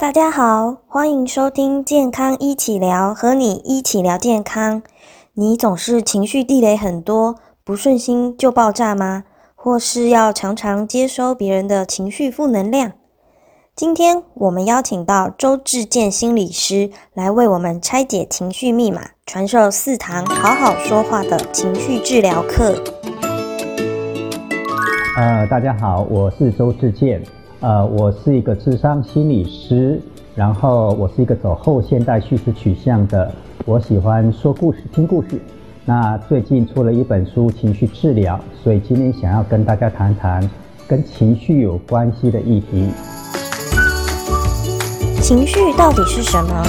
[0.00, 4.82] 大家好，欢迎收听健康一起聊，和你一起聊健康。
[5.34, 9.24] 你总是情绪地雷很多，不顺心就爆炸吗？
[9.54, 12.92] 或是要常常接收别人的情绪负能量？
[13.76, 22.82] 今天我们邀请到周志健心理师来为我们拆解情绪密码，传授四堂好好说话的情绪治疗课。
[25.18, 27.22] 呃，大家好，我是周志健，
[27.60, 30.00] 呃，我是一个智商心理师，
[30.34, 33.30] 然后我是一个走后现代叙事取向的，
[33.66, 35.38] 我喜欢说故事、听故事。
[35.84, 40.48] 那最近出了一本书《情绪治疗》，所以今天想要跟大家谈谈
[40.88, 42.90] 跟情绪有关系的议题。
[45.20, 46.64] 情绪到底是什么？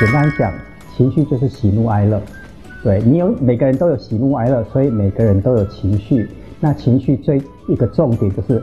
[0.00, 0.52] 简单讲，
[0.96, 2.20] 情绪就是喜怒哀乐。
[2.82, 6.28] 对你有每个人都有喜怒哀乐，所以每个人都有情绪。
[6.58, 8.62] 那情绪最一个重点就是，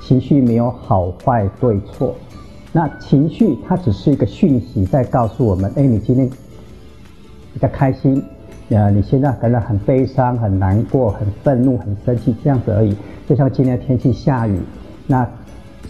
[0.00, 2.14] 情绪没有好坏对错。
[2.72, 6.28] 那情绪它只是一个讯息，在告诉我们：哎，你今天
[7.52, 8.22] 比较开心，
[8.70, 12.96] 呃，你现在感到很悲伤、很难过、很愤怒、很生气，这样子而已。
[13.28, 14.58] 就像今天天气下雨，
[15.06, 15.28] 那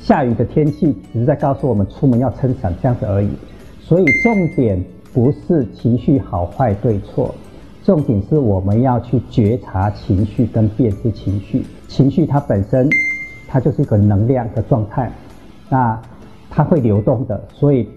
[0.00, 3.30] 下雨的天气只是在告诉我们出门要撑伞，这样子而已。
[3.80, 7.34] 所以重点不是情绪好坏对错。
[7.82, 12.88] 重点是我们要去觉察情绪跟辨识情绪，情绪它本身，
[13.48, 15.10] 它就是一个能量的状态，
[15.68, 16.00] 那
[16.50, 17.88] 它会流动的，所以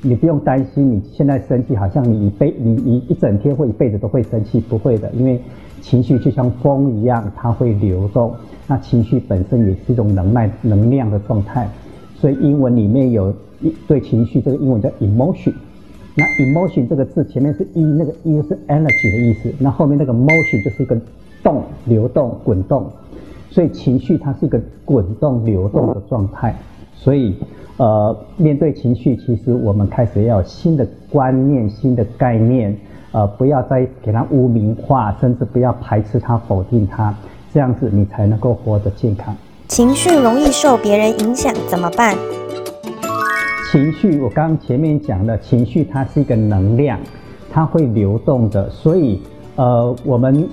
[0.00, 5.40] 你不用担心你现在生气，好像你一辈你你一整天或一辈子都会生气，不会的，因为
[5.80, 8.32] 情绪就像风一样，它会流动。
[8.68, 11.68] 那情绪本身也是一种能耐能量的状态，
[12.14, 15.52] 所以英文里面有一对情绪，这个英文叫 emotion。
[16.14, 21.00] 那 emotion 这个字前面是 e，那个 e 是 energy 的意思，那后面那个 motion 就是一个
[21.42, 22.90] 动、流动、滚动，
[23.50, 26.54] 所以情绪它是一个滚动、流动的状态。
[26.94, 27.34] 所以，
[27.78, 32.76] 呃，面对情绪，其实我们开始要有新的观念、新的概念，
[33.10, 37.12] 呃，不要再给它污名化，甚至不要排斥它、否定它，
[37.52, 39.34] 这样子你才能够活得健康。
[39.66, 42.14] 情绪容易受别人影响，怎么办？
[43.72, 47.00] 情绪，我刚前面讲的情绪，它是一个能量，
[47.50, 49.18] 它会流动的，所以
[49.56, 50.46] 呃，我们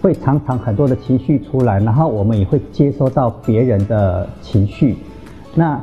[0.00, 4.96] 会常常很多的情绪出来，然后我们也会接收到别人的情绪。
[5.54, 5.80] 那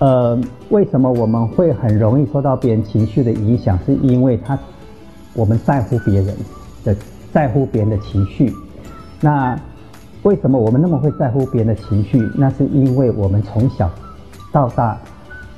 [0.00, 3.78] 呃，为什么我们会很容易受到别人情绪的影响？
[3.86, 4.58] 是因为他
[5.32, 6.36] 我们在乎别人
[6.84, 6.94] 的，
[7.32, 8.52] 在乎别人的情绪。
[9.18, 9.58] 那
[10.24, 12.20] 为什么我们那么会在乎别人的情绪？
[12.34, 13.90] 那是因为我们从小
[14.52, 15.00] 到大。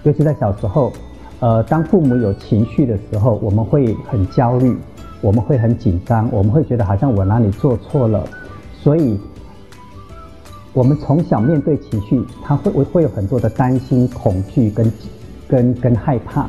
[0.04, 0.92] 尤其在小时候，
[1.40, 4.76] 呃，当父母有情绪的时候，我们会很焦虑，
[5.20, 8.22] 我们会很紧张，我们会觉得好像我哪里做错了，
[8.82, 9.18] 所以，
[10.74, 14.92] 我们从小面对情绪，他会会会有很多的担心、恐惧跟
[15.48, 16.48] 跟跟害怕，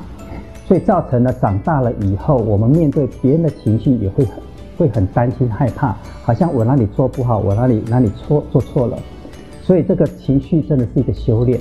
[0.67, 4.33] 所以造成了长大了以后，我们面对别人的情绪也会很
[4.77, 8.97] 会很担心、害怕，好像我哪里做不好，我哪里哪里错做错了，
[9.61, 11.57] 所以这个情绪真的是一个修炼。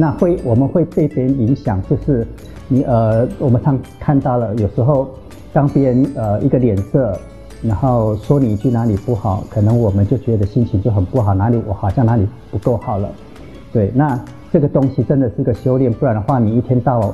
[0.00, 2.24] 那会我们会被别人影响，就是
[2.68, 5.08] 你呃，我们常看到了，有时候
[5.52, 7.18] 当别人呃一个脸色，
[7.60, 13.10] 然后说你一句哪里不好，可能我们就觉得心情就很不好，哪里我好像哪里不够好了。
[13.72, 14.16] 对，那
[14.52, 17.12] 这个东西真的是个修炼，不然的话，你一天到晚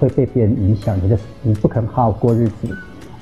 [0.00, 2.74] 会被别人影响，你的你不肯好好过日子。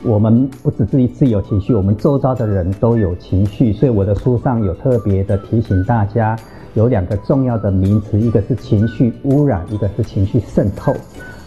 [0.05, 6.37] 我们不只是一次有情绪，我们周遭的人都有情绪，所以我的书上有特别的提醒大家。
[6.75, 10.95] 有两个重要的名词，一个是情绪污染，一个是情绪渗透。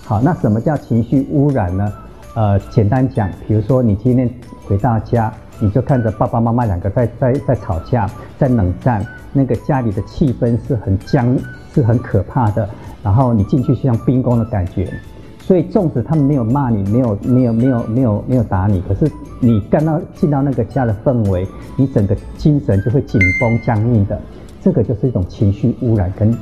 [0.03, 1.91] 好，那什么叫情绪污染呢？
[2.35, 4.29] 呃，简单讲，比如说你今天
[4.65, 11.37] 回到家，你就看着爸爸妈妈两个在在在吵架，在冷战，那个家里的气氛是很僵，
[11.73, 12.67] 是很可怕的。
[13.01, 14.91] 然后你进去像冰宫的感觉，
[15.39, 21.47] 所以纵使他们没有骂你，没有没有没有没有没有打你，可是你刚到进到那个家的氛围，
[21.77, 24.19] 你整个精神就会紧绷僵硬的。
[24.63, 26.37] 这个就是一种情绪污染跟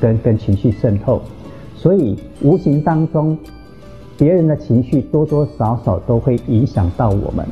[0.00, 1.20] 跟跟情绪渗透，
[1.74, 3.36] 所以无形当中，
[4.16, 7.44] 别人的情绪多多少少都会影响到我们。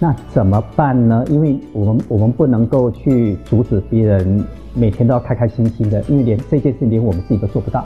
[0.00, 1.24] 那怎么办呢？
[1.30, 4.44] 因为我们我们不能够去阻止别人
[4.74, 7.84] 每天都要开开心心的，因为连这件事连我们自己都做不到。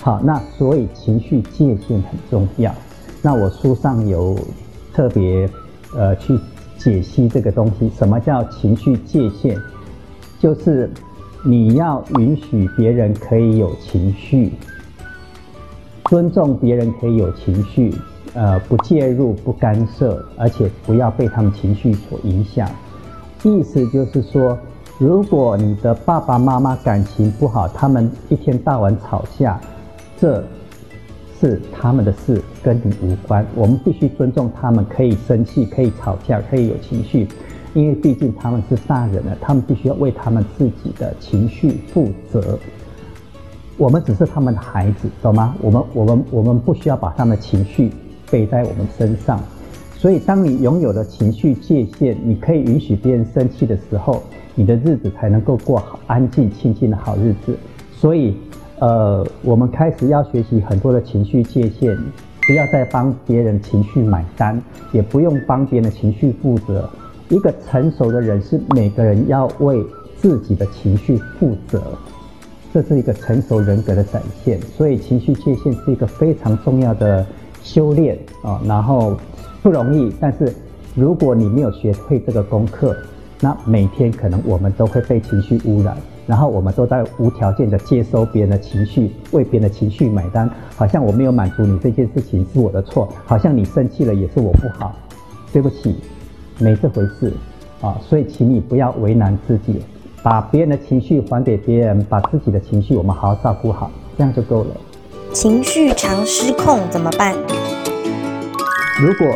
[0.00, 2.72] 好，那所以情绪界限很重要。
[3.20, 4.38] 那我书上有
[4.94, 5.48] 特别
[5.96, 6.38] 呃去
[6.78, 9.58] 解析这个东西，什么叫情绪界限？
[10.40, 10.90] 就是
[11.44, 14.52] 你要允许别人可以有情绪，
[16.06, 17.94] 尊重别人可以有情绪，
[18.32, 22.66] 呃，不介入、不干涉，而且不要被他们情绪所影响。
[23.42, 24.58] 意思就是说，
[24.98, 29.60] 如果你的爸爸妈妈感情不好，他们一天到晚吵架，
[30.18, 30.42] 这
[31.38, 33.46] 是他们的事，跟你无关。
[33.54, 37.26] 我们必须尊重他们，可以生气，可以吵架，可以有情绪，
[37.74, 42.58] 因为毕竟他们是大人了，他们必须要为他们自己的情绪负责。
[43.76, 45.54] 我们只是他们的孩子，懂吗？
[45.60, 47.90] 我们我们我们不需要把他们的情绪
[48.30, 49.40] 背在我们身上。
[49.96, 54.22] 所以，当你拥有了情绪界限，你可以允许别人生气的时候，
[54.54, 57.56] 你的日子才能够过好安静、清静的好日子。
[57.92, 58.34] 所以，
[58.78, 61.96] 呃，我们开始要学习很多的情绪界限，
[62.46, 66.88] 不要再帮别人情绪买单，也不用帮别人的情绪负责。
[67.30, 69.82] 一个成熟的人是每个人要为
[70.20, 71.80] 自己的情绪负责。
[72.74, 77.24] 这是一个成熟人格的展现，所以情绪界限是一个非常重要的
[77.62, 78.60] 修炼啊。
[78.64, 79.16] 然后
[79.62, 80.52] 不容易，但是
[80.94, 82.96] 如果你没有学会这个功课，
[83.40, 94.94] 那每天可能我们都会被情绪污染，然后我们都在无条件的接收别人的情绪，为别人的情绪买单，好像我没有满足你这件事情是我的错，好像你生气了也是我不好，
[95.52, 95.96] 对不起，
[96.60, 97.32] 没这回事
[97.80, 97.98] 啊。
[98.02, 99.82] 所以请你不要为难自己。
[100.22, 104.70] 把别人的情绪还给别人，把自己的情绪我们好好照顾好，这样就够了。
[105.32, 107.34] 情绪常失控怎么办？
[109.00, 109.34] 如果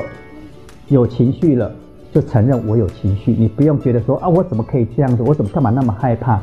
[0.89, 1.73] 有情绪了，
[2.13, 5.23] 就承认我有情绪，你不用觉得说啊，我怎么可以这样子？
[5.23, 6.39] 我怎么干嘛那么害怕？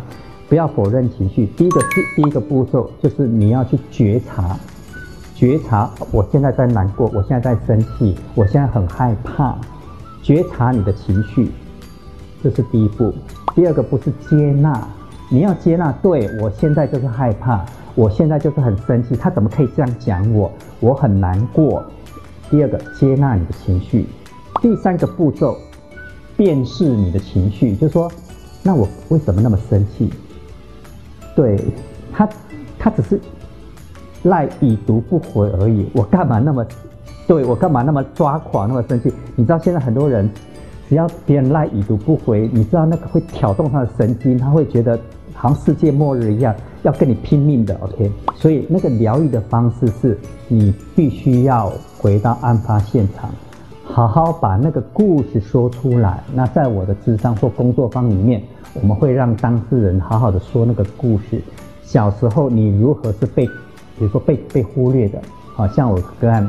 [0.49, 1.45] 不要否认情绪。
[1.55, 4.57] 第一个第第一个步骤就是你要去觉察，
[5.35, 9.55] 觉察我现在在难过，我现在在生气，我现在很害怕，
[10.21, 11.51] 觉察你的情绪，
[12.43, 13.13] 这是第一步。
[13.55, 14.87] 第二个不是接纳，
[15.29, 17.65] 你要接纳，对我现在就是害怕，
[17.95, 20.51] 我现在就是很生气，他怎么可以这样讲我？
[20.79, 21.83] 我很难过。
[22.49, 24.05] 第二个，接纳你的情绪。
[24.61, 25.57] 第三个步骤，
[26.37, 28.11] 辨识你的情绪，就是说，
[28.61, 30.11] 那我为什么那么生气？
[31.35, 31.57] 对
[32.11, 32.29] 他，
[32.77, 33.19] 他只是
[34.23, 36.65] 赖已读不回而已，我干嘛那么，
[37.31, 39.09] 对我干嘛那么抓狂，那么生气？
[39.37, 40.29] 你知道现在很多人。
[40.89, 44.99] 只要别人赖已读不回，你知道那个会挑动他的神经，他会觉得
[45.33, 47.73] 好像世界末日一样，要跟你拼命的。
[47.79, 50.19] OK，所以那个疗愈的方式是，
[50.49, 53.29] 你必须要回到案发现场，
[53.85, 56.21] 好好把那个故事说出来。
[56.33, 58.43] 那在我的智商或工作坊里面，
[58.73, 61.41] 我们会让当事人好好的说那个故事。
[61.83, 65.21] 小时候你如何是被，比如说被被忽略的，
[65.55, 66.45] 好像我个案，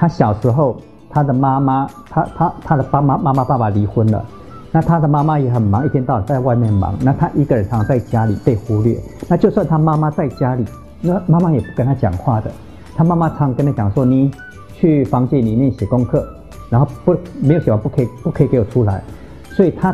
[0.00, 0.80] 他小时候。
[1.12, 4.24] 他的妈妈，他他他的爸妈妈妈爸爸离婚了，
[4.70, 8.96] 那他的妈妈也很忙，一天到晚在外面忙，那他一个人常常在家里被忽略。
[9.26, 10.64] 那就算他妈妈在家里，
[11.00, 12.48] 那妈妈也不跟他讲话的。
[12.96, 14.30] 他妈妈常常跟他讲说：“你
[14.72, 16.24] 去房间里面写功课，
[16.68, 17.12] 然后不
[17.42, 19.02] 没有写完不可以不可以给我出来。”
[19.50, 19.92] 所以他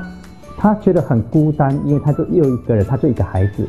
[0.59, 3.67] 他觉得很孤单，因为他就又一个人，他就一个孩子，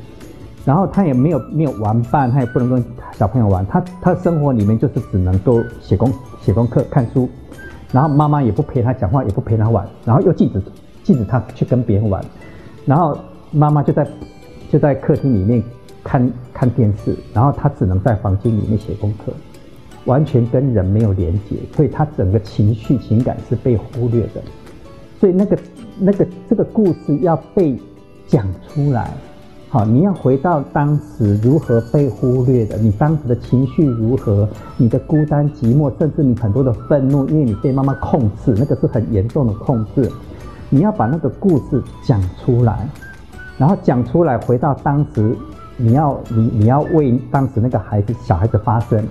[0.67, 2.85] 然后他也没有没有玩伴，他也不能跟
[3.17, 6.11] 小朋友玩，他他生活里面就是只能够写功。
[6.39, 7.27] 写功课、看书，
[7.91, 10.61] 然后妈妈也不陪他讲话，也不陪他玩，然后又禁止
[11.03, 12.23] 禁止他去跟别人玩，
[12.85, 13.17] 然后
[13.51, 14.07] 妈妈就在
[14.71, 15.61] 就在客厅里面
[16.05, 19.33] 看看电视，然后他只能在房间里面写功课，
[20.05, 24.41] 完全跟人没有连接，所以他整个情绪情感是被忽略的，
[25.19, 25.57] 所以那个
[25.99, 27.77] 那个这个故事要被
[28.25, 29.11] 讲出来。
[29.69, 34.47] 好，你要回到当时如何被忽略的，你当时的情绪如何，
[34.77, 40.09] 你的孤单寂寞，甚至你很多的愤怒，因为你被妈妈控制，那个是很严重的控制。
[40.69, 42.87] 你要把那个故事讲出来，
[43.57, 45.35] 然后讲出来，回到当时，
[45.75, 49.05] 你要你你要为当时那个孩子小孩子发声。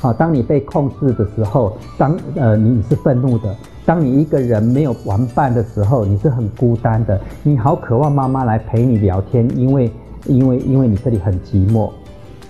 [0.00, 3.54] 好，当你被控制的时候，当呃你是愤怒的。
[3.88, 7.18] 当你一个人没有玩伴的时候，你是很孤单的。
[7.42, 9.90] 你好渴望妈妈来陪你聊天，因为
[10.26, 11.90] 因为因为你这里很寂寞。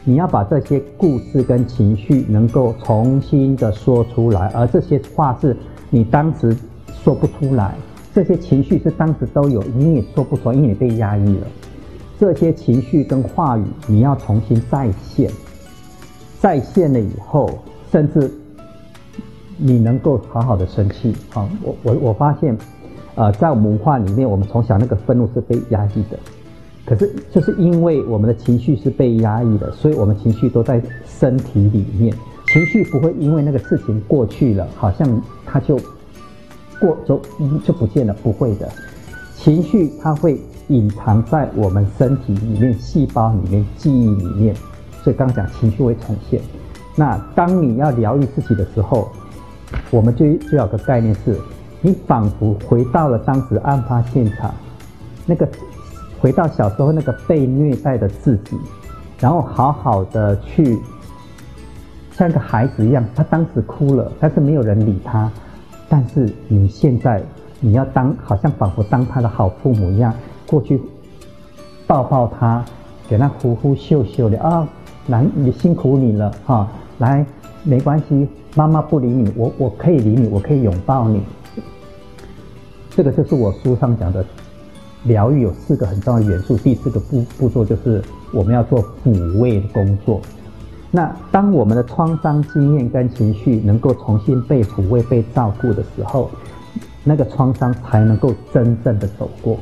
[0.02, 5.56] 你要把这些故事跟情绪能够重新的说出来，而这些话是
[5.90, 6.56] 你当时
[7.04, 7.76] 说不出来，
[8.12, 11.46] 这些情绪是当时都有，你也说不出来，因为你被压抑了。
[12.18, 15.30] 这些情绪跟话语你要重新再现，
[16.40, 17.48] 再现了以后，
[17.92, 18.28] 甚至。
[19.60, 22.56] 你能够好好的生气，好，我我我发现，
[23.16, 26.16] 呃，在我们文化里面，我们从小那个愤怒是被压抑的，
[26.86, 32.14] 可是就是因为我们的情绪是被压抑的，所以我们情绪都在身体里面，
[32.52, 35.76] 情绪不会因为那个事情过去了，好像它就
[36.80, 37.20] 过就
[37.64, 38.68] 就不见了，不会的，
[39.34, 44.54] 情绪它会隐藏在我们身体里面、细胞里面、记忆里面，
[45.02, 46.40] 所以刚刚讲情绪会重现，
[46.94, 49.10] 那当你要疗愈自己的时候。
[49.90, 51.38] 我们就就有个概念是，
[51.80, 54.54] 你仿佛回到了当时案发现场，
[55.26, 55.48] 那个
[56.20, 58.56] 回到小时候那个被虐待的自己，
[59.18, 60.78] 然后好好的去
[62.12, 65.30] 像个孩子一样，他当时哭了，但是没有人理他，
[65.88, 67.22] 但是你现在
[67.60, 70.12] 你要当好像仿佛当他的好父母一样，
[70.46, 70.80] 过去
[71.86, 72.64] 抱抱他，
[73.08, 74.66] 给他呼呼秀秀的啊，
[75.06, 77.24] 来你辛苦你了哈，来
[77.64, 81.22] 没关系，妈妈不理你，我我可以理你，我可以拥抱你。
[82.90, 84.24] 这个就是我书上讲的
[85.04, 86.56] 疗愈有四个很重要的元素。
[86.56, 90.20] 第四个步步骤就是我们要做抚慰的工作。
[90.90, 96.30] 那当我们的创伤经验跟情绪能够重新被抚慰、被照顾的时候，
[97.04, 99.58] 那个创伤才能够真正的走过。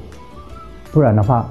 [0.93, 1.50] 不然的话，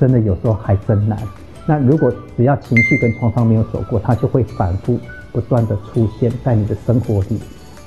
[0.00, 1.16] 真的有时候还真难。
[1.64, 4.98] 那如果只要情绪跟创伤没有走过，它就会反复
[5.36, 7.38] 不断的出现在你的生活里。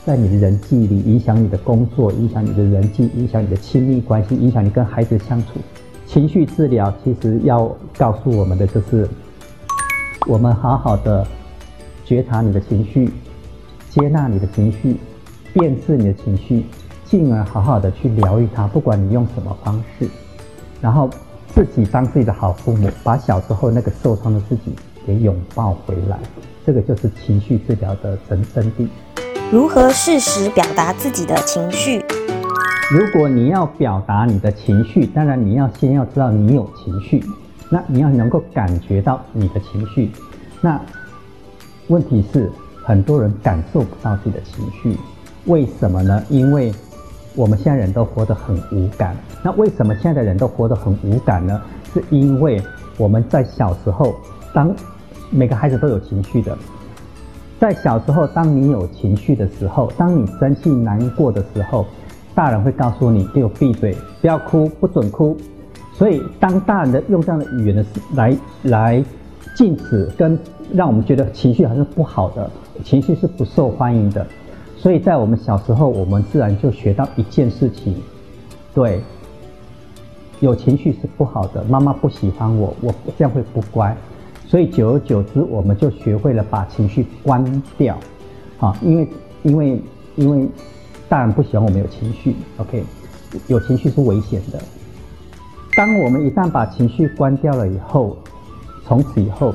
[0.05, 5.59] 在你的人际里影响你的工作，影响你的人际，影响你的亲密关系，影响你跟孩子相处。
[6.05, 9.07] 情绪治疗其实要告诉我们的就是，
[10.27, 11.25] 我们好好的
[12.05, 13.11] 觉察你的情绪，
[13.89, 14.97] 接纳你的情绪，
[15.53, 16.65] 辨识你的情绪，
[17.05, 18.67] 进而好好的去疗愈它。
[18.67, 20.07] 不管你用什么方式，
[20.81, 21.09] 然后
[21.53, 24.73] 自己当自己的好父母，把小时候那个受伤的自己
[25.09, 26.19] 给拥抱回来。
[26.63, 28.87] 这个就是情绪治疗的真真谛。
[29.51, 32.05] 如何适时表达自己的情绪？
[32.91, 37.23] 如果你要表达你的情绪，当然你要先要知道你有情绪，
[37.71, 40.11] 那你要能够感觉到你的情绪。
[40.61, 40.79] 那
[41.87, 42.51] 问题是
[42.85, 44.95] 很多人感受不到自己的情绪，
[45.45, 46.23] 为什么呢？
[46.29, 46.71] 因为
[47.33, 49.17] 我们现在人都活得很无感。
[49.43, 51.59] 那为什么现在的人都活得很无感呢？
[51.91, 52.61] 是因为
[52.97, 54.13] 我们在小时候，
[54.53, 54.71] 当
[55.29, 56.57] 每个孩子都有情绪的。
[57.59, 61.85] 在小时候，当你有情绪的时候，当你生气、难过的时候，
[62.33, 65.35] 大人会告诉你：“给我闭嘴，不要哭，不准哭。”
[65.93, 69.03] 所以，当大人的用这样的语言的来来
[69.55, 70.39] 禁止跟
[70.71, 72.49] 让我们觉得情绪还是不好的，
[72.85, 74.25] 情绪是不受欢迎的。
[74.77, 77.97] 所以在我们小时候，我们自然就学到一件事情：
[78.73, 79.01] 对，
[80.39, 81.61] 有情绪是不好的。
[81.65, 83.93] 妈妈不喜欢我，我这样会不乖。
[84.49, 87.95] 所以久而久之，我们就学会了把情绪关掉，
[88.59, 89.07] 啊，因为
[89.43, 89.79] 因为
[90.15, 90.49] 因为
[91.07, 92.83] 大人不喜欢我们有情绪，OK，
[93.45, 94.59] 有情绪是危险的。
[95.75, 98.17] 当我们一旦把情绪关掉了以后，
[98.83, 99.53] 从此以后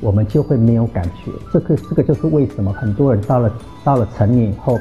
[0.00, 1.30] 我们就会没有感觉。
[1.52, 3.52] 这个这个就是为什么很多人到了
[3.84, 4.76] 到了成年以后，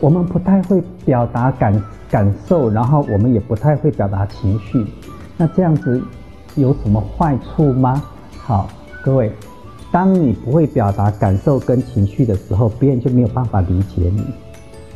[0.00, 4.84] 我们不太会表达感感受，然后我们也不太会表达情绪。
[5.36, 6.02] 那这样子
[6.56, 8.02] 有什么坏处吗？
[8.44, 8.68] 好，
[9.04, 9.30] 各位，
[9.92, 14.24] 当你不会表达感受跟情绪的时候，别人就没有办法理解你。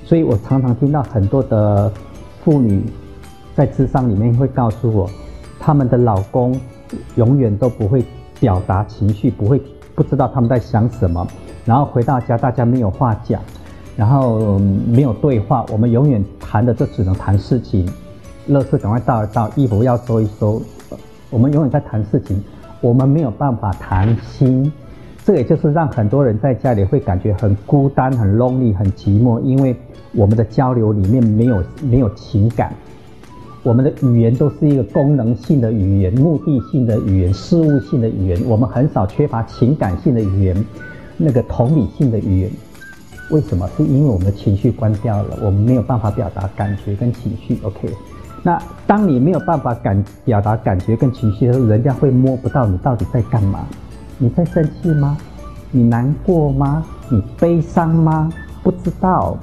[0.04, 1.90] 所以我常常听到很多的
[2.44, 2.82] 妇女
[3.54, 5.08] 在智商里面会告诉我，
[5.60, 6.60] 他们的老公
[7.14, 8.04] 永远都不会
[8.40, 9.62] 表达情绪，不会
[9.94, 11.24] 不知道他们在想什么。
[11.64, 13.40] 然后回到家，大家没有话讲，
[13.96, 17.88] 然后没有对话，我们永远谈的就只能谈事情。
[18.48, 20.60] 乐事赶快倒一倒，衣服要收一收，
[21.30, 22.42] 我们永远在谈事情。
[22.86, 24.72] 我们没有办法谈心，
[25.24, 29.74] 这也就是让很多人在家里会感觉很孤单、很 lonely、很寂寞，因为
[30.12, 32.72] 我们的交流里面没有没有情感，
[33.64, 40.64] 我们的语言都是一个功能性的语言、目的性的语言、事务性的语言，我们很少缺乏情感性的语言，
[41.16, 42.50] 那个同理性的语言。
[43.32, 43.68] 为什么？
[43.76, 47.58] 是因为我们的情绪关掉了，我们没有办法表达感觉跟情绪。
[47.64, 47.88] OK。
[48.46, 53.66] 那当你没有办法感表达感觉跟情绪的时候，人家会摸不到你到底在干嘛？
[54.18, 55.18] 你在生气吗？
[55.72, 56.84] 你难过吗？
[57.10, 58.30] 你悲伤吗？
[58.62, 59.36] 不知道。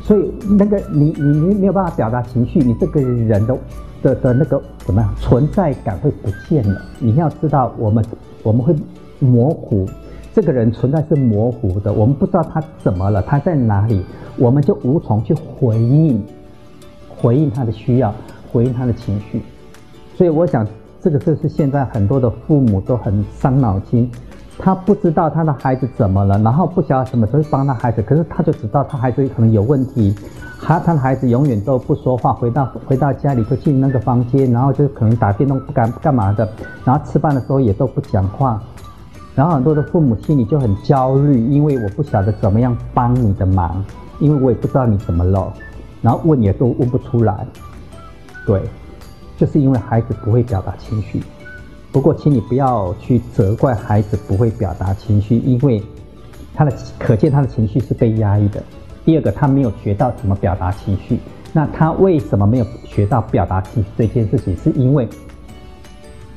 [0.00, 3.58] 所以那个你你你没有办法表达情绪，你这个人的
[4.02, 6.80] 的的那个怎么样存在感会不见了。
[6.98, 8.02] 你要知道，我们
[8.42, 8.74] 我们会
[9.18, 9.86] 模糊，
[10.32, 14.02] 这个人存在是模糊的，我们不知道他怎么了，他在哪里，
[14.38, 16.24] 我们就无从去回应
[17.18, 18.14] 回应他的需要。
[18.56, 19.42] 回应他的情绪，
[20.16, 20.66] 所以我想，
[21.02, 24.10] 这个就是现在很多的父母都很伤脑筋。
[24.58, 30.16] 他不知道他的孩子怎么了，然后不晓得什么时候帮他孩子，可是他就知道他孩子可能有问题。
[30.62, 36.48] 他他的孩子永远都不说话，回到回到家里就进那个房间，然后就可能打电动不敢干嘛的，
[36.82, 38.58] 然后吃饭的时候也都不讲话。
[39.34, 43.84] 然后很多的父母心里就很焦虑，因为我不晓得怎么样帮你的忙，
[44.18, 45.52] 因为我也不知道你怎么了，
[46.00, 47.46] 然后问也都问不出来。
[48.46, 48.62] 对，
[49.36, 51.20] 就是因为孩子不会表达情绪。
[51.92, 55.82] 不过，请你不要去责怪孩子不会表达情绪，因为
[56.54, 58.62] 他的可见他的情绪是被压抑的。
[59.04, 61.18] 第二个，他没有学到怎么表达情绪，
[61.52, 64.54] 那他为什么没有学到表达情绪这件事情？
[64.58, 65.08] 是因为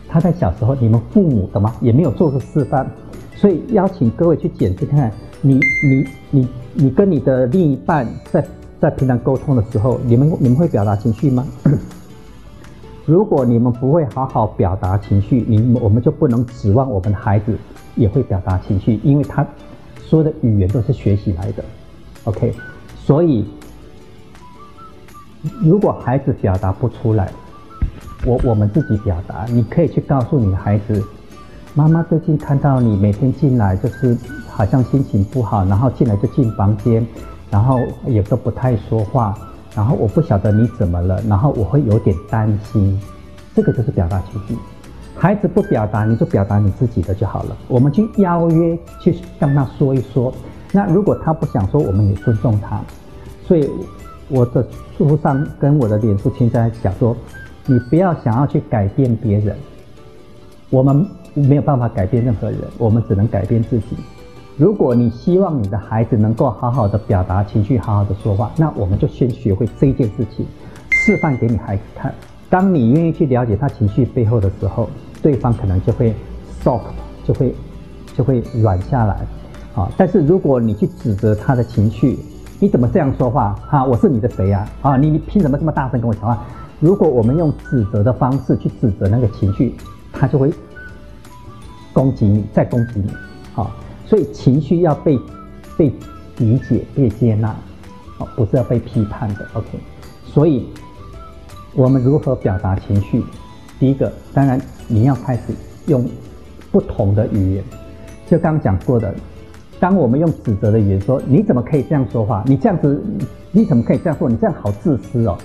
[0.08, 1.76] 他在小时候，你们父母的吗？
[1.82, 2.90] 也没有做出示范。
[3.36, 5.12] 所以邀请各位去检视看看，
[5.42, 8.46] 你你你你跟你的另一半在
[8.80, 11.46] 在平常沟通的时候，你们你们会表达情绪吗？
[13.10, 17.58] 如果你们不会好好表达情绪，你我们就不能指望我们的孩子
[17.96, 19.44] 也会表达情绪，因为他
[20.00, 21.66] 所有的语言都是学习来的。
[22.26, 22.54] OK，
[23.00, 23.50] 所以
[25.60, 27.32] 如果孩子表达不出来，
[28.28, 31.04] 我我们自己表达，你可以去告诉你的孩子。
[31.74, 34.16] 妈妈最近看到你每天进来，就是
[34.52, 37.04] 好像心情不好，然后进来就进房间，
[37.50, 39.36] 然后也都不太说话，
[39.80, 43.00] 然后我不晓得你怎么了，然后我会有点担心，
[43.56, 44.54] 这个就是表达情绪。
[45.16, 47.56] 孩子不表达，你就表达你自己的就好了。
[47.70, 50.34] 我们去邀约，去跟他说一说。
[50.74, 52.82] 那如果他不想说，我们也尊重他。
[53.48, 53.70] 所以
[54.28, 54.68] 我的
[54.98, 57.16] 书上跟我的脸书现在讲说，
[57.66, 59.56] 你不要想要去改变别人，
[60.70, 61.08] 我们。
[61.36, 63.96] 没有办法改变任何人，我们只能改变自己。
[64.60, 70.46] 如果你希望你的孩子能够好好的表达情绪，好好的说话，那我们就先学会这件事情，
[70.90, 72.14] 示范给你孩子看。
[72.50, 74.90] 当你愿意去了解他情绪背后的时候，
[75.22, 76.14] 对方可能就会
[76.62, 76.82] soft，
[77.26, 77.56] 就会
[78.18, 79.26] 就会软下来。
[79.74, 82.20] 啊，但是如果你去指责他的情绪，
[82.60, 83.56] 你怎么这样说话？
[83.66, 84.68] 哈，我是你的谁呀？
[84.82, 86.38] 啊，你你凭什么这么大声跟我讲话？
[86.82, 89.74] 如果我们用指责的方式去指责那个情绪，
[90.12, 90.52] 他就会。
[91.92, 93.10] 攻击你，再攻击你，
[93.54, 93.72] 好，
[94.10, 95.20] 所以情绪要被
[95.78, 95.94] 被
[96.40, 97.56] 理解、被接纳，
[98.18, 99.48] 哦，不是要被批判的。
[99.54, 99.68] OK，
[100.26, 100.66] 所以
[101.76, 103.24] 我们如何表达情绪？
[103.80, 105.54] 第一个，当然你要开始
[105.86, 106.04] 用
[106.72, 107.64] 不同的语言，
[108.28, 109.14] 就刚刚讲过的，
[109.80, 112.44] 当我们用指责的语言说：“你怎么可以这样说话？
[112.48, 113.00] 你这样子，
[113.52, 114.28] 你怎么可以这样说？
[114.28, 115.38] 你这样好自私哦！”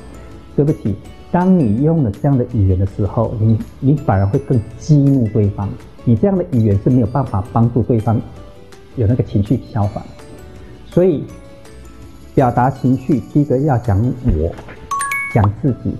[0.56, 0.96] 对不起，
[1.30, 5.68] 当你用了这样的语言的时候，你你反而会更激怒对方。
[6.04, 8.20] 你这样的语言是没有办法帮助对方
[8.96, 10.02] 有那个情绪消化，
[10.86, 11.24] 所以
[12.34, 14.52] 表达情绪，第一个要讲我，
[15.34, 15.94] 讲自己。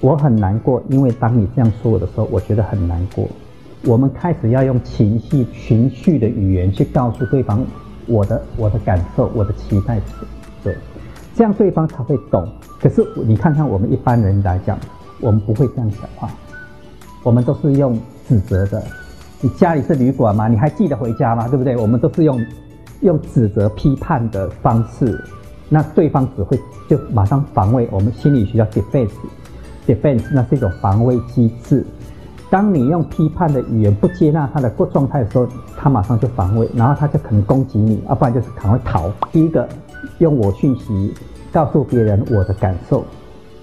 [0.00, 3.28] 我很难过，因为当你这样说我的时候，我觉得很难过。
[3.84, 7.64] 我们开始要用情绪、情绪的语言去告诉对方
[8.06, 10.00] 我的我的感受、我的期待，
[10.64, 10.76] 对，
[11.34, 12.48] 这样对方才会懂。
[12.80, 14.78] 可是你看看我们一般人来讲，
[15.20, 16.30] 我们不会这样讲话，
[17.22, 17.96] 我们都是用。
[18.28, 18.82] 指责的，
[19.44, 20.46] 你家里是旅馆吗？
[20.46, 21.48] 你还记得回家吗？
[21.48, 21.76] 对不对？
[21.76, 22.40] 我们都是用
[23.00, 25.20] 用指责、批判的方式，
[25.68, 26.56] 那对方只会
[26.88, 27.88] 就马上防卫。
[27.90, 31.84] 我们心理学叫 defense，defense 那是一种防卫机制。
[32.48, 39.10] 当你用批判的语言不接纳他的过状态的时候，他马上就防卫，然后他就可能攻击你，要不然就是可能会逃。
[39.32, 39.68] 第一个，
[40.18, 41.12] 用我讯息
[41.50, 43.04] 告诉别人我的感受，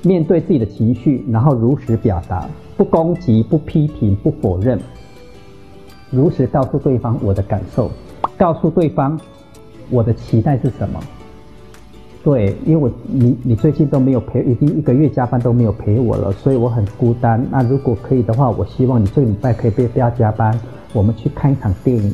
[0.01, 2.45] 面对自己的情绪，然后如实表达。
[2.75, 4.77] 不攻击，不批评，不否认，
[6.11, 7.91] 如实告诉对方我的感受，
[8.37, 9.19] 告诉对方
[9.89, 10.99] 我的期待是什么。
[12.23, 17.45] 对，因为我你你最近都没有陪，已经一个月加班都没有陪我了，所以我很孤单。
[17.49, 20.59] 那如果可以的话，我希望你这个礼拜可以不不要加班，
[20.93, 22.13] 我们去看一场电影，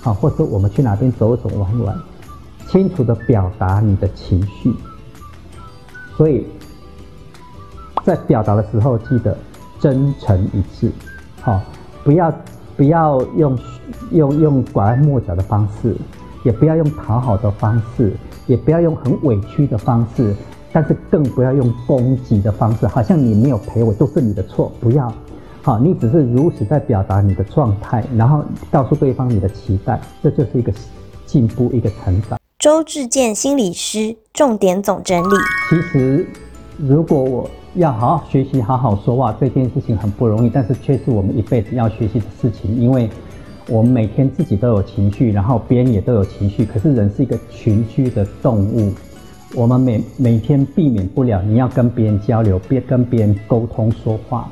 [0.00, 1.96] 好，或者我们去哪边走一走玩玩，
[2.68, 4.72] 清楚的表达你的情绪。
[6.16, 6.46] 所以
[8.04, 9.36] 在表达的时候，记得。
[9.82, 10.92] 真诚一致，
[11.40, 11.58] 好，
[12.04, 12.30] 不要
[12.80, 13.58] 不要用
[14.10, 15.94] 用用拐弯抹角的方式，
[16.44, 18.16] 也不要用讨好的方式，
[18.46, 20.34] 也不要用很委屈的方式，
[20.72, 25.12] 但是更不要用攻击的方式，好像你没有陪我都是你的错，不要，
[25.60, 30.72] 好，你只是如实在表达你的状态，然后告诉对方你的期待，这就是一个
[31.26, 32.38] 进步，一个成长。
[32.58, 35.34] 周志健心理师重点总整理。
[35.68, 36.26] 其实，
[36.78, 37.50] 如果我。
[37.74, 42.74] 要好好学习，好好说话，这件事情很不容易，但是却是我们一辈子要学习的事情。
[42.74, 43.08] 因为
[43.68, 46.64] 我们每天自己都有情绪，然后别人也都有情绪。
[46.64, 48.92] 可是人是一个群居的动物，
[49.54, 54.48] 我们每每天避免不了你要跟别人交流，别跟别人沟通说话。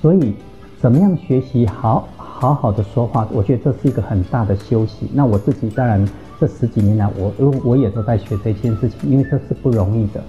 [0.00, 0.34] 所以，
[0.80, 3.26] 怎么样学习好好好的说话？
[3.32, 5.10] 我觉得这是一个很大的休息。
[5.12, 10.22] 那我自己当然这十几年来，我我也都在学这件事情，因为这是不容易的。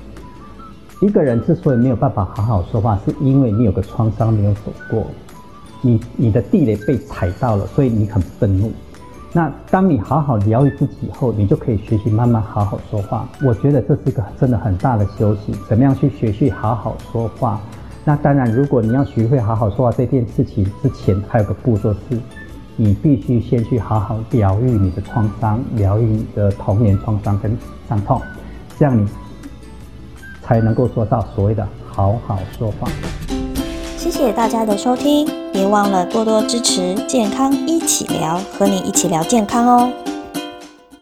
[1.02, 5.06] 一个人之所以没有办法好好说话，是因为你有个创伤没有走过，
[5.82, 8.72] 你你的地雷被踩到了，所以你很愤怒。
[9.34, 13.28] 那当你好好疗愈自己以后，你就可以学习慢慢好好说话。
[13.44, 15.54] 我觉得这是一个真的很大的休息。
[15.68, 17.60] 怎么样去学习好好说话？
[18.06, 22.18] 那当然，如果你要学会好好说话这件事情之前，还有个步骤是，
[22.78, 27.52] 你必须先去好好疗愈你的创伤，疗愈你的童年创伤跟
[27.90, 28.22] 伤痛，
[28.80, 29.06] 这样你。
[30.46, 32.88] 才能够做到所谓的好好说话。
[33.98, 39.90] 谢谢大家的收听，别忘了多多支持健康一起聊，和你一起聊健康哦。